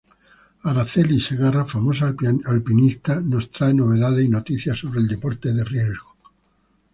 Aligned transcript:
Araceli 0.69 1.17
Segarra, 1.25 1.63
famosa 1.73 2.03
alpinista, 2.53 3.13
nos 3.21 3.51
trae 3.51 3.71
novedades 3.75 4.25
y 4.25 4.29
noticias 4.29 4.79
sobre 4.79 4.99
el 4.99 5.07
deporte 5.07 5.53
de 5.53 5.63
riesgo 5.63 6.17